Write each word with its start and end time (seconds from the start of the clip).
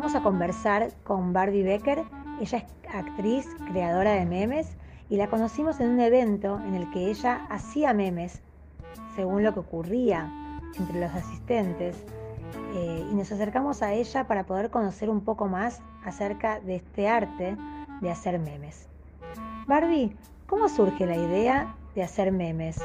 Vamos 0.00 0.14
a 0.14 0.22
conversar 0.22 0.94
con 1.04 1.34
Barbie 1.34 1.62
Becker. 1.62 2.02
Ella 2.40 2.58
es 2.58 2.64
actriz, 2.90 3.46
creadora 3.70 4.12
de 4.12 4.24
memes 4.24 4.66
y 5.10 5.18
la 5.18 5.28
conocimos 5.28 5.78
en 5.78 5.90
un 5.90 6.00
evento 6.00 6.58
en 6.58 6.74
el 6.74 6.90
que 6.90 7.10
ella 7.10 7.46
hacía 7.50 7.92
memes 7.92 8.40
según 9.14 9.42
lo 9.42 9.52
que 9.52 9.60
ocurría 9.60 10.32
entre 10.78 11.00
los 11.00 11.12
asistentes 11.12 12.02
eh, 12.76 13.06
y 13.10 13.14
nos 13.14 13.30
acercamos 13.30 13.82
a 13.82 13.92
ella 13.92 14.26
para 14.26 14.46
poder 14.46 14.70
conocer 14.70 15.10
un 15.10 15.20
poco 15.20 15.48
más 15.48 15.82
acerca 16.02 16.60
de 16.60 16.76
este 16.76 17.06
arte 17.06 17.58
de 18.00 18.10
hacer 18.10 18.38
memes. 18.38 18.88
Barbie, 19.66 20.16
¿cómo 20.46 20.70
surge 20.70 21.04
la 21.04 21.16
idea 21.16 21.74
de 21.94 22.04
hacer 22.04 22.32
memes? 22.32 22.80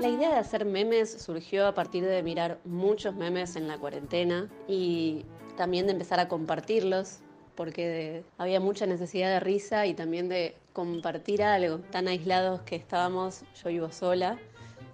La 0.00 0.08
idea 0.08 0.30
de 0.30 0.36
hacer 0.36 0.64
memes 0.64 1.12
surgió 1.12 1.66
a 1.66 1.74
partir 1.74 2.02
de 2.02 2.22
mirar 2.22 2.58
muchos 2.64 3.14
memes 3.14 3.54
en 3.56 3.68
la 3.68 3.76
cuarentena 3.76 4.48
y 4.66 5.26
también 5.58 5.84
de 5.84 5.92
empezar 5.92 6.18
a 6.20 6.26
compartirlos, 6.26 7.18
porque 7.54 8.24
había 8.38 8.60
mucha 8.60 8.86
necesidad 8.86 9.28
de 9.28 9.40
risa 9.40 9.84
y 9.84 9.92
también 9.92 10.30
de 10.30 10.56
compartir 10.72 11.42
algo. 11.42 11.80
Tan 11.90 12.08
aislados 12.08 12.62
que 12.62 12.76
estábamos, 12.76 13.42
yo 13.62 13.68
vivo 13.68 13.92
sola 13.92 14.38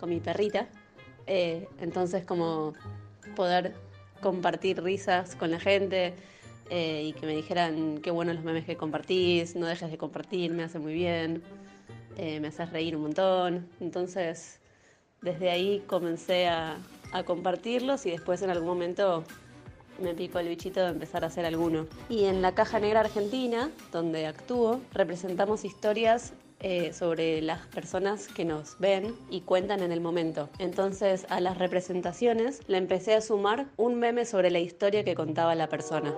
con 0.01 0.11
mi 0.11 0.19
perrita, 0.19 0.66
eh, 1.29 1.69
entonces 1.80 2.25
como 2.25 2.73
poder 3.37 3.75
compartir 4.21 4.83
risas 4.83 5.37
con 5.37 5.52
la 5.52 5.61
gente 5.61 6.15
eh, 6.69 7.05
y 7.05 7.13
que 7.13 7.27
me 7.27 7.37
dijeran 7.37 7.99
qué 7.99 8.11
buenos 8.11 8.35
los 8.35 8.45
memes 8.45 8.65
que 8.65 8.77
compartís, 8.77 9.55
no 9.55 9.66
dejes 9.66 9.88
de 9.88 9.99
compartir, 9.99 10.51
me 10.51 10.65
hace 10.65 10.80
muy 10.80 10.95
bien, 10.95 11.45
eh, 12.16 12.41
me 12.41 12.49
haces 12.49 12.73
reír 12.73 12.97
un 12.97 13.02
montón. 13.02 13.69
Entonces 13.79 14.59
desde 15.27 15.51
ahí 15.51 15.83
comencé 15.87 16.47
a, 16.48 16.79
compartirlos 17.25 18.05
y 18.05 18.11
después 18.11 18.43
en 18.43 18.51
algún 18.51 18.69
momento 18.69 19.25
me 20.02 20.12
picó 20.12 20.39
el 20.39 20.49
bichito 20.49 20.80
de 20.80 20.91
empezar 20.91 21.25
a 21.25 21.29
hacer 21.29 21.47
alguno. 21.47 21.87
Y 22.11 22.25
en 22.25 22.43
la 22.43 22.52
Caja 22.52 22.79
Negra 22.79 23.01
Argentina, 23.01 23.71
donde 23.91 24.27
actúo, 24.27 24.82
representamos 24.93 25.65
historias 25.65 26.35
eh, 26.60 26.93
sobre 26.93 27.41
las 27.41 27.66
personas 27.69 28.29
que 28.29 28.45
nos 28.45 28.79
ven 28.79 29.15
y 29.30 29.41
cuentan 29.41 29.80
en 29.80 29.93
el 29.93 30.02
momento. 30.02 30.51
Entonces 30.59 31.27
a 31.30 31.41
las 31.41 31.57
representaciones 31.57 32.60
le 32.69 32.77
empecé 32.77 33.15
a 33.15 33.23
sumar 33.23 33.65
un 33.79 33.95
meme 33.95 34.27
sobre 34.27 34.51
la 34.51 34.59
historia 34.59 35.02
que 35.02 35.15
contaba 35.15 35.54
la 35.54 35.71
persona. 35.71 36.15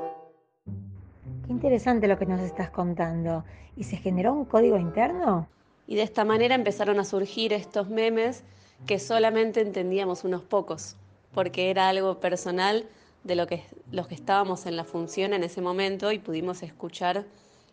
Qué 1.46 1.52
interesante 1.52 2.08
lo 2.08 2.18
que 2.18 2.26
nos 2.26 2.40
estás 2.40 2.70
contando. 2.70 3.44
¿Y 3.76 3.84
se 3.84 3.98
generó 3.98 4.32
un 4.32 4.46
código 4.46 4.78
interno? 4.78 5.46
Y 5.86 5.94
de 5.94 6.02
esta 6.02 6.24
manera 6.24 6.56
empezaron 6.56 6.98
a 6.98 7.04
surgir 7.04 7.52
estos 7.52 7.88
memes 7.88 8.42
que 8.86 8.98
solamente 8.98 9.60
entendíamos 9.60 10.24
unos 10.24 10.42
pocos, 10.42 10.96
porque 11.32 11.70
era 11.70 11.88
algo 11.88 12.20
personal 12.20 12.86
de 13.24 13.36
lo 13.36 13.46
que, 13.46 13.64
los 13.90 14.08
que 14.08 14.14
estábamos 14.14 14.66
en 14.66 14.76
la 14.76 14.84
función 14.84 15.32
en 15.32 15.44
ese 15.44 15.60
momento 15.60 16.12
y 16.12 16.18
pudimos 16.18 16.62
escuchar 16.62 17.24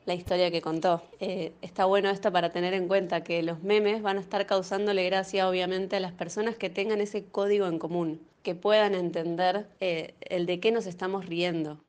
la 0.06 0.14
historia 0.14 0.52
que 0.52 0.62
contó. 0.62 1.02
Eh, 1.20 1.54
está 1.62 1.86
bueno 1.86 2.10
esto 2.10 2.32
para 2.32 2.52
tener 2.52 2.74
en 2.74 2.88
cuenta 2.88 3.24
que 3.24 3.42
los 3.42 3.64
memes 3.64 4.02
van 4.02 4.18
a 4.18 4.22
estar 4.22 4.46
causándole 4.46 5.04
gracia 5.06 5.50
obviamente 5.50 5.96
a 5.96 6.00
las 6.00 6.14
personas 6.14 6.56
que 6.56 6.70
tengan 6.70 7.02
ese 7.02 7.26
código 7.26 7.68
en 7.68 7.80
común, 7.80 8.22
que 8.44 8.56
puedan 8.56 8.94
entender 8.94 9.68
eh, 9.80 10.14
el 10.22 10.46
de 10.46 10.60
qué 10.60 10.72
nos 10.72 10.86
estamos 10.86 11.26
riendo. 11.26 11.80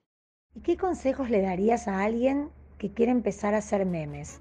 ¿Y 0.55 0.61
qué 0.61 0.77
consejos 0.77 1.29
le 1.29 1.43
darías 1.43 1.89
a 1.89 2.03
alguien 2.03 2.49
que 2.79 2.91
quiere 2.91 3.13
empezar 3.13 3.55
a 3.55 3.59
hacer 3.59 3.85
memes? 3.85 4.41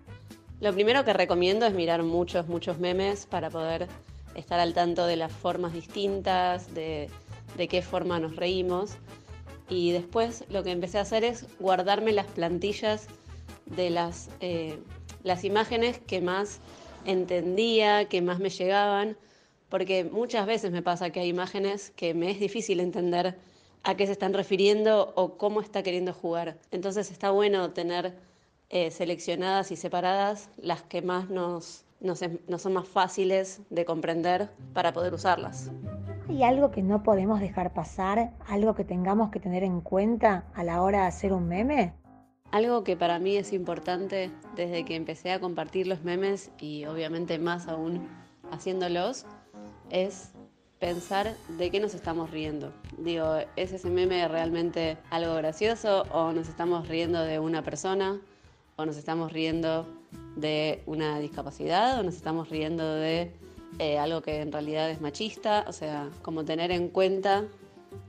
Lo 0.61 0.73
primero 0.73 1.03
que 1.03 1.11
recomiendo 1.11 1.65
es 1.65 1.73
mirar 1.73 2.01
muchos, 2.03 2.47
muchos 2.47 2.79
memes 2.79 3.25
para 3.25 3.49
poder 3.49 3.89
estar 4.35 4.59
al 4.59 4.73
tanto 4.73 5.05
de 5.05 5.15
las 5.15 5.31
formas 5.31 5.73
distintas, 5.73 6.73
de, 6.73 7.09
qué 7.69 7.81
forma 7.81 8.19
nos 8.19 8.35
reímos. 8.35 8.97
Y 9.69 9.91
después 9.91 10.43
lo 10.49 10.63
que 10.63 10.71
empecé 10.71 10.99
a 10.99 11.01
hacer 11.01 11.23
es 11.23 11.45
guardarme 11.59 12.11
las 12.11 12.27
plantillas 12.27 13.07
de 13.65 13.89
las, 13.89 14.29
eh, 14.39 14.77
las 15.23 15.43
imágenes 15.43 15.99
que 15.99 16.21
más 16.21 16.59
entendía, 17.05 18.05
que 18.05 18.21
más 18.21 18.39
me 18.39 18.49
llegaban, 18.49 19.17
porque 19.69 20.03
muchas 20.03 20.45
veces 20.45 20.71
me 20.71 20.81
pasa 20.81 21.09
que 21.09 21.21
hay 21.21 21.29
imágenes 21.29 21.91
que 21.95 22.13
me 22.13 22.29
es 22.29 22.39
difícil 22.39 22.79
entender 22.79 23.37
a 23.83 23.95
qué 23.95 24.05
se 24.05 24.11
están 24.11 24.33
refiriendo 24.33 25.13
o 25.15 25.37
cómo 25.37 25.61
está 25.61 25.83
queriendo 25.83 26.13
jugar. 26.13 26.57
Entonces 26.71 27.11
está 27.11 27.31
bueno 27.31 27.71
tener 27.71 28.15
eh, 28.69 28.91
seleccionadas 28.91 29.71
y 29.71 29.75
separadas 29.75 30.49
las 30.57 30.81
que 30.81 31.01
más 31.01 31.29
nos, 31.29 31.84
no 31.99 32.15
son 32.15 32.73
más 32.73 32.87
fáciles 32.87 33.61
de 33.69 33.85
comprender 33.85 34.49
para 34.73 34.93
poder 34.93 35.13
usarlas. 35.13 35.71
¿Hay 36.27 36.43
algo 36.43 36.71
que 36.71 36.81
no 36.81 37.03
podemos 37.03 37.39
dejar 37.39 37.73
pasar? 37.73 38.33
¿Algo 38.47 38.73
que 38.73 38.83
tengamos 38.83 39.29
que 39.29 39.39
tener 39.39 39.63
en 39.63 39.81
cuenta 39.81 40.45
a 40.55 40.63
la 40.63 40.81
hora 40.81 41.01
de 41.01 41.07
hacer 41.07 41.33
un 41.33 41.47
meme? 41.47 41.93
Algo 42.51 42.83
que 42.83 42.97
para 42.97 43.19
mí 43.19 43.37
es 43.37 43.53
importante 43.53 44.31
desde 44.55 44.85
que 44.85 44.95
empecé 44.95 45.31
a 45.31 45.39
compartir 45.39 45.87
los 45.87 46.03
memes 46.03 46.51
y 46.59 46.85
obviamente 46.85 47.37
más 47.37 47.67
aún 47.67 48.07
haciéndolos 48.51 49.25
es 49.89 50.31
pensar 50.79 51.35
de 51.57 51.69
qué 51.69 51.79
nos 51.79 51.93
estamos 51.93 52.31
riendo. 52.31 52.73
Digo, 52.97 53.37
¿es 53.55 53.71
ese 53.71 53.89
meme 53.89 54.27
realmente 54.27 54.97
algo 55.11 55.35
gracioso 55.35 56.03
o 56.11 56.31
nos 56.31 56.49
estamos 56.49 56.87
riendo 56.87 57.21
de 57.21 57.39
una 57.39 57.61
persona 57.61 58.19
o 58.77 58.85
nos 58.85 58.97
estamos 58.97 59.31
riendo 59.31 59.87
de 60.35 60.83
una 60.85 61.19
discapacidad 61.19 61.99
o 61.99 62.03
nos 62.03 62.15
estamos 62.15 62.49
riendo 62.49 62.95
de 62.95 63.31
eh, 63.79 63.97
algo 63.99 64.21
que 64.21 64.41
en 64.41 64.51
realidad 64.51 64.89
es 64.89 65.01
machista, 65.01 65.65
o 65.67 65.73
sea, 65.73 66.09
como 66.21 66.45
tener 66.45 66.71
en 66.71 66.89
cuenta 66.89 67.43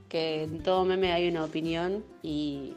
que 0.09 0.43
en 0.43 0.63
todo 0.63 0.85
meme 0.85 1.11
hay 1.11 1.27
una 1.27 1.43
opinión 1.43 2.03
y 2.21 2.75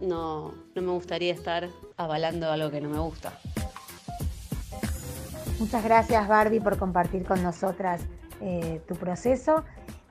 no, 0.00 0.54
no 0.74 0.82
me 0.82 0.92
gustaría 0.92 1.32
estar 1.32 1.68
avalando 1.96 2.50
algo 2.50 2.70
que 2.70 2.80
no 2.80 2.88
me 2.88 2.98
gusta. 2.98 3.32
Muchas 5.58 5.84
gracias 5.84 6.26
Barbie 6.26 6.60
por 6.60 6.78
compartir 6.78 7.24
con 7.24 7.42
nosotras 7.42 8.00
eh, 8.40 8.80
tu 8.88 8.94
proceso 8.94 9.64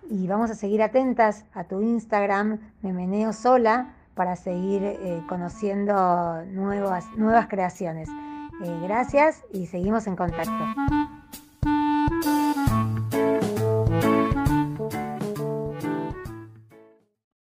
y 0.07 0.27
vamos 0.27 0.51
a 0.51 0.55
seguir 0.55 0.83
atentas 0.83 1.45
a 1.53 1.63
tu 1.63 1.81
Instagram 1.81 2.59
Memeneo 2.83 3.33
Sola 3.33 3.95
para 4.13 4.35
seguir 4.35 4.83
eh, 4.83 5.23
conociendo 5.27 6.43
nuevas, 6.45 7.05
nuevas 7.17 7.47
creaciones. 7.47 8.09
Eh, 8.61 8.79
gracias 8.83 9.43
y 9.53 9.67
seguimos 9.67 10.05
en 10.07 10.15
contacto. 10.15 11.18